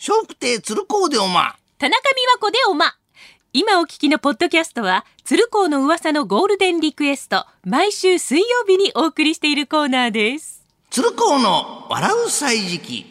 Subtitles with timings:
[0.00, 1.56] 笑福亭鶴光でおま。
[1.76, 2.94] 田中美和子でおま。
[3.52, 10.64] 今お聞きのポッドキャストは、鶴光の噂のゴールデンリクエスト、毎週水曜日にお送りしているコーナーです。
[10.90, 13.06] 鶴光の笑う歳時記。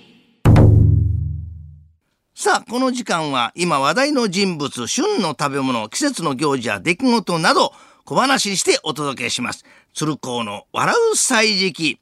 [2.33, 7.73] さあ、この時間は今話題の人物、旬の食べ物、季節の行事や出来事など
[8.05, 9.65] 小話にしてお届けします。
[9.93, 11.99] 鶴光の笑う歳時記。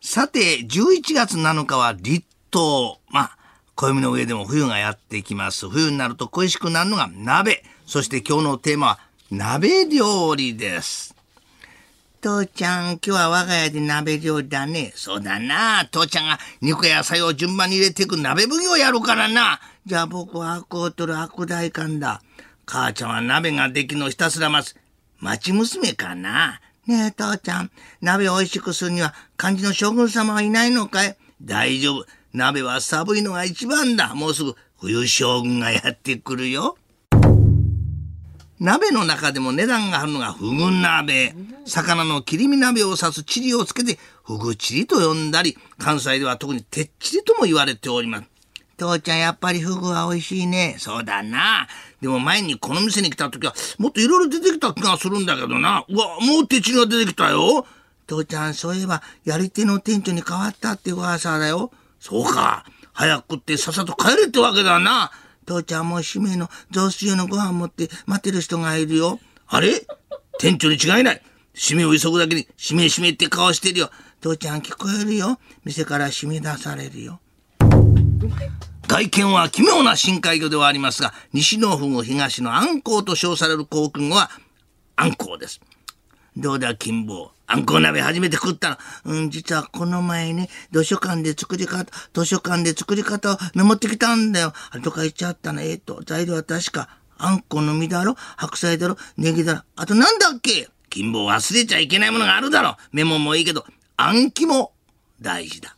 [0.00, 3.00] さて、11月7日は立冬。
[3.08, 3.35] まあ、
[3.76, 5.68] 暦の上でも冬がやってきます。
[5.68, 7.62] 冬になると恋しくなるのが鍋。
[7.86, 8.98] そして今日のテーマは
[9.30, 11.14] 鍋料理です。
[12.22, 14.92] 父ちゃん、今日は我が家で鍋料理だね。
[14.96, 15.86] そうだな。
[15.90, 19.60] 父ちゃんが肉や野菜を順番に入れていく鍋奉行やるからな。
[19.84, 22.22] じゃあ僕はアクを取るアク大官だ。
[22.64, 24.74] 母ちゃんは鍋ができのひたすら待つ。
[25.20, 26.60] 町娘かな。
[26.86, 27.70] ねえ、父ちゃん。
[28.00, 31.16] 鍋を美味しくするには漢字の将軍様はいないのかい？
[31.42, 32.06] 大丈夫。
[32.36, 34.14] 鍋は寒いのが一番だ。
[34.14, 36.76] もうすぐ冬将軍がやってくるよ。
[38.60, 41.34] 鍋の中でも値段があるのがフグ鍋。
[41.64, 48.24] 魚の切り身鍋を指すチリをつけてフグチリと呼んだり、関西では特にてっちりとも言われております。
[48.76, 50.76] 父ちゃんやっぱりフグは美味しいね。
[50.78, 51.66] そうだな。
[52.02, 55.86] でも前にこの店に来た時はもっといろいろ出てきた気がするんだけどな。
[55.88, 57.66] うわ、もうてっちりが出てきたよ。
[58.06, 61.72] 父ちゃんそういえばやり手の店長に変わったって噂だよ。
[62.00, 62.64] そうか。
[62.92, 65.10] 早く食ってさっさと帰れってわけだな。
[65.44, 69.20] 父ちゃんもう締めの雑炊用のご飯持って待ってる人がいるよ。
[69.46, 69.86] あれ？
[70.38, 71.22] 店長に違いない。
[71.54, 73.90] 締めを急ぐだけに、締め締めって顔してるよ。
[74.20, 75.38] 父ちゃん聞こえるよ。
[75.64, 77.20] 店から締め出されるよ。
[78.88, 84.30] 外見は奇妙な深海魚ではありますが、西のフグ東のアンコウと称される航空は、
[84.96, 85.60] アンコウです。
[86.36, 87.32] どうだ、金坊？
[87.48, 88.70] あんこう鍋初めて食った
[89.04, 89.14] の。
[89.16, 94.52] うん、実はこの前ね、図書館で作り方、図書館で作り方をメモってきたんだよ。
[94.70, 95.62] あれとか言っちゃったの。
[95.62, 96.88] えっ、と、材料は確か、
[97.18, 100.68] あんこの実だろ白菜だろネギだろあとなんだっけ？
[100.90, 103.64] 金坊忘れちゃいけないものがあるだろメモもいいけど、
[103.96, 104.72] あんきも
[105.20, 105.76] 大事だ。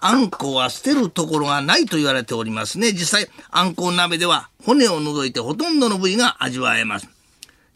[0.00, 2.92] あんこは捨てるところがないと言われておりますね。
[2.92, 7.08] 実際、あんこ鍋では骨を除いてほとんどの部位が味わえます。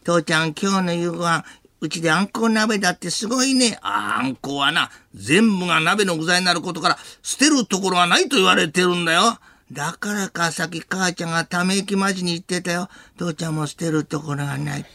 [0.05, 1.43] 父ちゃん、今日の夕ご飯、
[1.83, 3.77] うちであんこ鍋だってすごいね。
[3.81, 9.37] ああんこはな、全部が鍋の具材になることから、捨てるところがないと言われてるんだよ。
[9.69, 12.87] だからか、さっき母ちゃんがため息まじに言ってたよ。
[13.17, 14.85] 父ちゃんも捨てるところがない。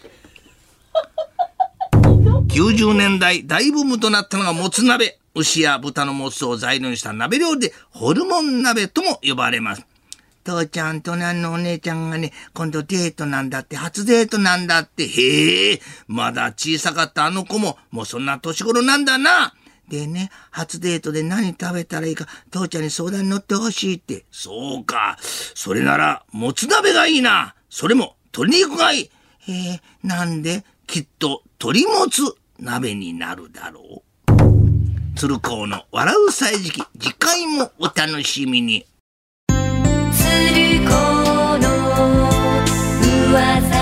[2.49, 5.19] 90年代大ブームとなったのがもつ鍋。
[5.35, 9.85] 牛や豚のもつを材料にした鍋料理で、ホルモン鍋とも呼ばれます。
[10.49, 15.07] 父ちゃん、隣のお姉ちゃんがね、今度デートなんだって、初デートなんだって。
[15.07, 19.55] へえ、まだ小さかったあの子も、もうそんな年頃なんだな。
[19.91, 24.25] でね、初デートで何食べたらいいか、父ちゃんに相談に乗ってほしいって。
[24.31, 25.19] そうか。
[25.21, 27.55] それなら、もつ鍋がいいな。
[27.69, 29.11] それも、鶏肉がいい。
[29.49, 32.23] へえ、なんで、きっと、鶏もつ
[32.59, 34.09] 鍋になるだろう。
[35.15, 38.87] 鶴光の笑う歳時記、次回もお楽しみに。
[43.33, 43.78] was a